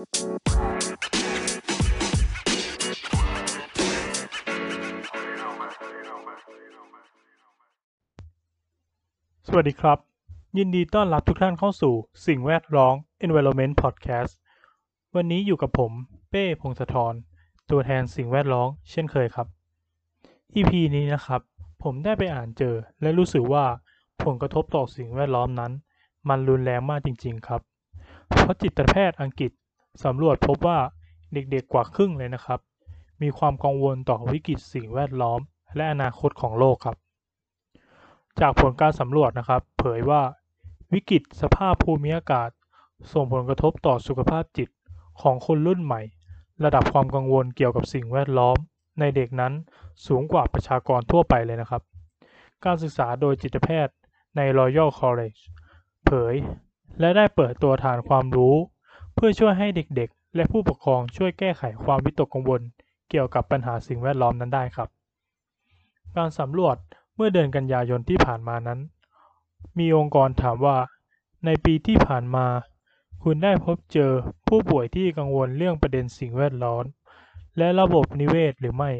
[0.00, 0.06] สวั
[9.62, 9.98] สดีครับ
[10.58, 11.94] ยินดีต้อนรับทุกท่านเข้าสู่
[12.26, 12.94] สิ่งแวดล้อม
[13.24, 14.32] Environment Podcast
[15.14, 15.92] วันนี้อยู่กับผม
[16.30, 17.14] เป้พงศธร
[17.70, 19.46] ตัวแทนสิ่งแวดล้อมเช่นเคยครับ
[20.54, 21.40] EP นี้นะครับ
[21.82, 23.64] ผมได้ไปอ่านเจอ และรู้สึกว่า
[24.24, 25.72] ผลกระทบต่อสิ่งแวดล้อมนั้น
[26.28, 27.60] มันรุนแรงมากจริง ๆ ครับ
[28.28, 29.52] เพราะจิตแพทย์อังกฤษ
[30.04, 30.78] สำรวจพบว่า
[31.32, 32.60] เด็กๆกว่าครึ่งเลยนะครับ
[33.22, 35.40] มีความกังวลต่อวิกฤตสิ่งแวดล้อม
[35.76, 36.96] และอนาคตของโลกครับ
[38.40, 40.22] จากผลการสำรวจนะครับ เผยว่า
[40.92, 42.50] วิกฤตสภาพภูมิอากาศ
[43.12, 44.68] ส่งผลกระทบต่อสุขภาพจิต
[45.22, 46.02] ของคนรุ่นใหม่
[46.64, 48.56] ระดับความกังวลเกี่ยวกับสิ่งแวดล้อม
[49.00, 49.52] ในเด็กนั้น
[50.06, 51.82] สูงกว่าประชากรทั่วไปเลยนะครับ
[52.64, 53.94] การศึกษาโดยจิตแพทย์
[54.36, 55.40] ใน Royal College
[56.04, 56.34] เผย
[57.00, 58.56] และได้เปิดตัวฐานความรู้
[59.14, 62.60] เพื่อช่วยให้เด็กๆ และผู้ปกครองช่วยแก้ไขความวิตกกังวล
[63.10, 64.88] เกี่ยวกับปัญหาสิ่งแวดล้อมนั้นได้ครับ
[66.16, 66.76] การสำรวจ
[67.14, 68.80] เมื่อเดือนกันยายนที่ผ่านมานั้น
[69.78, 70.76] มีองค์กรถามว่า
[71.44, 72.46] ในปีที่ผ่านมา
[73.22, 74.12] คุณได้พบเจอ
[74.48, 76.84] ผู้ป่วยที่กังวลเรื่องประเด็นสิ่งแวดล้อม
[77.58, 78.90] และระบบนิเวศหรือไม่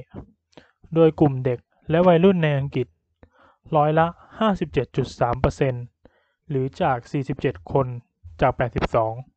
[0.94, 1.58] โดยกลุ่มเด็ก
[1.90, 2.86] และวัยรุ่นในอังกฤษ
[3.76, 4.06] ร้อยละ
[5.28, 6.98] 57.3%หรือจาก
[7.34, 7.86] 47 คน
[8.40, 8.52] จาก
[8.94, 9.29] 82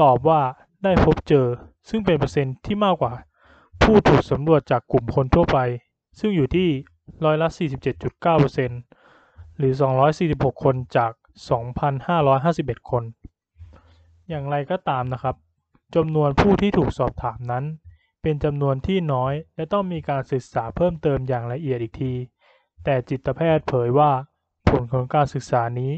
[0.00, 0.40] ตอบว่า
[0.84, 1.46] ได้พบเจอ
[1.88, 3.12] ซึ่งเป็นเปอร์เซ็นต์ที่มากกว่า
[3.82, 5.58] ผู้ถูกสำรวจจากกลุ่มคนทั่วไป
[6.18, 6.68] ซึ่งอยู่ที่
[7.24, 7.48] ร้อยละ
[8.32, 9.72] 47.9%หรือ
[10.18, 11.12] 246 คนจาก
[12.00, 13.02] 2,551 คน
[14.28, 15.36] อย่างไรก็ตามนะครับ
[15.94, 17.64] จำนวนผู้ที่ถูกสอบถามนั้น
[18.22, 22.14] เป็นจำนวนที่น้อย และต้องมีการศึกษาเพิ่มเติมอย่างละเอียดอีกที
[22.84, 24.10] แต่จิตแพทย์เผยว่า
[24.68, 25.92] ผลของการศึกษานี้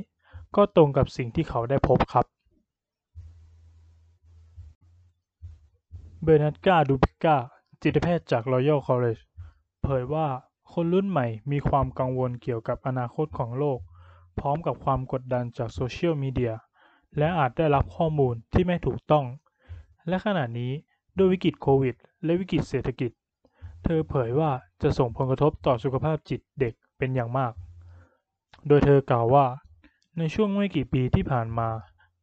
[0.57, 2.26] ก็ตรงกับสิ่งที่เขาได้พบครับ
[6.29, 7.37] เบอร์นัดกาดูปิก้า
[7.83, 9.23] จิตแพทย์จาก Royal College
[9.83, 10.27] เผยว่า
[10.73, 13.79] คนรุ่นใหม่มีความกังวลเกี่ยวกับอนาคตของโลก
[14.39, 16.53] พร้อมกับความกดดันจากโซเชียลมีเดีย
[17.19, 19.25] และอาจได้รับข้อมูลที่ไม่ถูกต้อง
[20.09, 20.73] และขณะนี้
[21.17, 23.11] ด้วยวิกฤตโควิด และวิกฤตเศรษฐกิจ
[23.85, 24.51] เธอเผยว่า
[24.83, 27.53] จะส่งผลกระทบต่อสุขภาพจิตเด็กเป็นอย่างมาก
[28.69, 29.47] โดยเธอกล่าวว่า
[30.19, 31.69] ในช่วงไม่กี่ปีที่ผ่านมา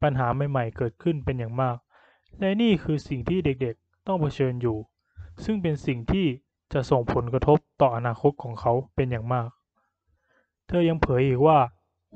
[0.01, 1.78] ปัญหาใหม่ๆเกิดขึ้นเป็นอย่างมาก
[2.39, 3.75] และนี่คือสิ่งที่เด็ก
[4.08, 4.78] ต้องเผชิญอยู่
[5.44, 6.28] ซึ่งเป็นสิ่งที่
[6.74, 9.50] จะส่งผลกระทบต่ออนาคตของเขาเป็นอย่างมาก
[10.68, 11.59] เธอยังเผยอีกว่า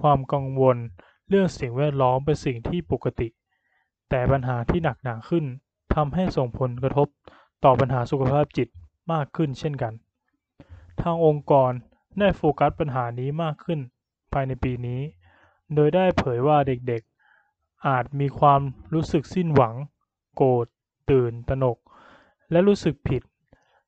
[0.01, 0.77] ความกังวล
[1.29, 3.27] เรื่องสิ่งแวดล้อมเป็นสิ่งที่ปกติ
[4.09, 5.45] แต่ปัญหาที่หนักหนาขึ้น
[5.95, 7.07] ทำให้ส่งผลกระทบ
[7.63, 8.67] ต่อปัญหาสุขภาพจิต
[9.11, 9.93] มากขึ้นเช่นกัน
[11.01, 11.71] ทางองค์กร
[12.19, 13.79] ได้โฟกัสปัญหานี้มากขึ้น
[14.33, 15.01] ภายในปีนี้
[15.75, 18.61] โดยได้เผยว่าเด็กๆ อาจมีความ
[18.93, 19.75] รู้สึกสิ้นหวัง
[20.35, 20.67] โกรธ
[21.09, 21.77] ตื่นตระหนก
[22.51, 23.21] และรู้สึกผิด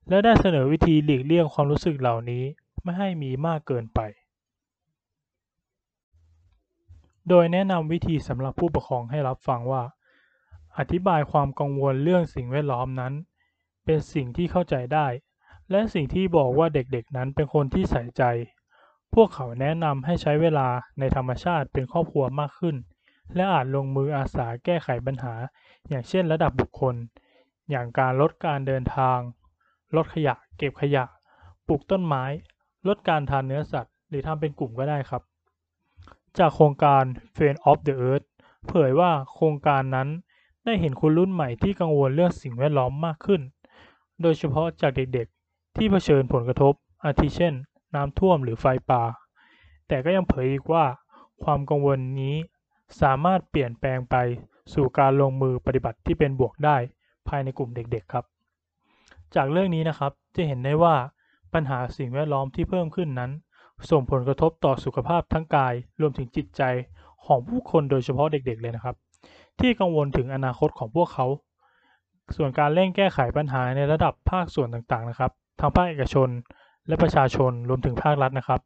[0.08, 2.44] และได้เสนอวิธีหลีกเลี่ยงความรู้สึกเหล่านี้
[2.82, 4.00] ไม่ให้มีมากเกินไป
[7.28, 9.82] โดยแนะนำวิธีสำหรับผู้ปกครองให้รับฟังว่า
[10.78, 13.12] อธิบายความกังวลเรื่องสิ่งแวดล้อมนั้น
[13.84, 15.06] เป็นสิ่งที่เข้าใจได้
[15.70, 18.22] และสิ่งที่บอกว่าเด็กๆนั้นเป็นคนที่ใส่ใจ
[19.14, 22.76] พวกเขาแนะนำให้ใช้เวลาในธรรมชาติเป็นครอบครัวมากขึ้น
[23.34, 25.34] และอาจลงมืออาสาแก้ไขปัญหา
[25.88, 26.94] อย่างเช่นระดับบุคคล
[27.70, 29.18] อย่างการลดการเดินทาง
[29.96, 31.04] ลดขยะ เก็บขยะ
[31.66, 32.24] ปลูกต้นไม้
[32.88, 35.22] ลดการทานเนื้อสัตว์ หรือทำเป็นกลุ่มก็ได้ครับ
[36.38, 37.04] จากโครงการ
[37.34, 38.26] Friend of the Earth
[38.68, 40.08] เผยว่าโครงการนั้น
[40.64, 43.40] ได้เห็นคนรุ่นใหม่ที่กังวลเรื่องสิ่งแวดล้อมมากขึ้น
[44.22, 46.74] โดยเฉพาะจากเด็กๆ ที่เผชิญผลกระทบ
[47.04, 47.54] อาทิเช่น
[47.94, 49.02] น้ำท่วมหรือไฟป่า
[49.88, 50.84] แต่ก็ยังเผยอีกว่า
[51.42, 52.36] ความกังวลนี้
[53.00, 54.16] สามารถเปลี่ยนแปลงไป
[54.74, 56.76] สู่การลงมือปฏิบัติที่เป็นบวกได้
[57.28, 58.24] ภายในกลุ่มเด็กๆครับ
[59.34, 60.94] จากเรื่องนี้นะครับจะเห็นได้ว่า
[61.54, 63.30] ปัญหาสิ่งแวดล้อมที่เพิ่มขึ้นนั้น
[63.90, 66.62] ส่งผลกระทบต่อสุขภาพทั้งกายรวมถึงจิตใจ
[67.26, 68.96] ของผู้คนโดยเฉพาะเด็กๆเลยนะครับ
[69.60, 71.26] ที่กังวลถึงอนาคตของพวกเขา
[72.36, 76.28] ส่วนการเร่งแก้ไขปัญหาในระดับภาคส่วนต่างๆนะครับทั้งภาคเอกชน
[76.88, 78.60] และประชาชนรวมถึงภาครัฐนะครับ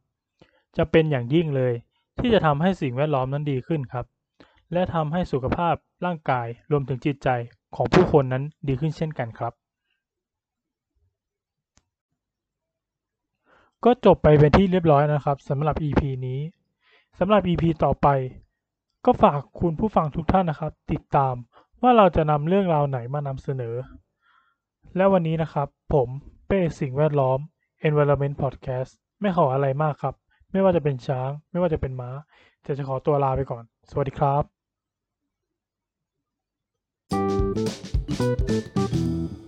[0.77, 1.73] จะเป็นอย่างยิ่งเลย
[2.19, 4.05] ที่จะทำให้สิ่งแวดล้อมนั้นดีขึ้นครับ
[4.73, 5.75] และทำให้สุขภาพ
[6.05, 7.29] ร่างกายรวมถึงจิตใจ
[7.75, 9.53] ของผู้คนนั้นดีขึ้นเช่นกันครับ
[13.85, 16.39] ก็จบไปเป็นที่เรียบร้อยนะครับสำหรับ EP นี้
[17.19, 18.07] สำหรับ EP ต่อไป
[19.05, 21.35] ก็ฝากคุณผู้ฟังทุกท่านนะครับ ติดตาม
[21.81, 23.75] ว่าเราจะนำเรื่องราวไหนมานำเสนอ
[24.95, 26.07] และวันนี้นะครับ ผม
[26.47, 27.39] เป้สิ่งแวดล้อม
[27.87, 28.91] Environment Podcast
[29.21, 30.15] ไม่ขออะไรมากครับ
[30.51, 32.09] ไม่ว่าจะเป็นช้าง ไม่ว่าจะเป็นม้า
[32.63, 34.54] แต่จะขอตัวลาไปก่อน สวัสดีครับ
[37.55, 39.44] Thank you.